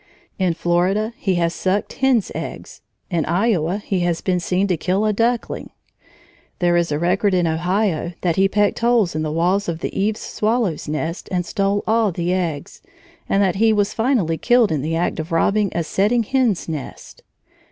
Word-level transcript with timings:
In 0.39 0.55
Florida 0.55 1.13
he 1.15 1.35
has 1.35 1.53
sucked 1.53 1.93
hen's 1.93 2.31
eggs. 2.33 2.81
In 3.11 3.23
Iowa 3.25 3.77
he 3.77 3.99
has 3.99 4.19
been 4.21 4.39
seen 4.39 4.65
to 4.65 4.75
kill 4.75 5.05
a 5.05 5.13
duckling. 5.13 5.69
There 6.57 6.75
is 6.75 6.91
a 6.91 6.97
record 6.97 7.35
in 7.35 7.45
Ohio 7.45 8.13
that 8.21 8.35
he 8.35 8.47
pecked 8.47 8.79
holes 8.79 9.13
in 9.13 9.21
the 9.21 9.31
walls 9.31 9.69
of 9.69 9.81
the 9.81 9.95
eaves 9.95 10.19
swallow's 10.21 10.87
nest 10.87 11.29
and 11.31 11.45
stole 11.45 11.83
all 11.85 12.11
the 12.11 12.33
eggs, 12.33 12.81
and 13.29 13.43
that 13.43 13.57
he 13.57 13.71
was 13.71 13.93
finally 13.93 14.39
killed 14.39 14.71
in 14.71 14.81
the 14.81 14.95
act 14.95 15.19
of 15.19 15.31
robbing 15.31 15.71
a 15.75 15.83
setting 15.83 16.23
hen's 16.23 16.67
nest. 16.67 17.21